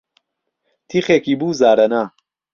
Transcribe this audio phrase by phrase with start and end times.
[0.89, 2.03] تیخێکی بوو زارهنا